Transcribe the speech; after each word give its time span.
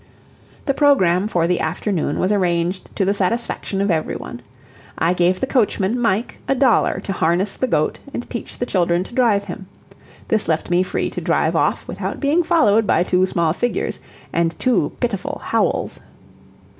The 0.65 0.73
program 0.73 1.27
for 1.27 1.45
the 1.45 1.59
afternoon 1.59 2.17
was 2.17 2.31
arranged 2.31 2.89
to 2.95 3.05
the 3.05 3.13
satisfaction 3.13 3.81
of 3.81 3.91
every 3.91 4.15
one. 4.15 4.41
I 4.97 5.13
gave 5.13 5.39
the 5.39 5.45
coachman, 5.45 5.99
Mike, 5.99 6.39
a 6.47 6.55
dollar 6.55 6.99
to 7.01 7.13
harness 7.13 7.55
the 7.55 7.67
goat 7.67 7.99
and 8.11 8.27
teach 8.27 8.57
the 8.57 8.65
children 8.65 9.03
to 9.03 9.13
drive 9.13 9.43
him; 9.43 9.67
this 10.27 10.47
left 10.47 10.71
me 10.71 10.81
free 10.81 11.11
to 11.11 11.21
drive 11.21 11.55
off 11.55 11.87
without 11.87 12.19
being 12.19 12.41
followed 12.41 12.87
by 12.87 13.03
two 13.03 13.27
small 13.27 13.53
figures 13.53 13.99
and 14.33 14.57
two 14.57 14.91
pitiful 14.99 15.39
howls. 15.45 15.99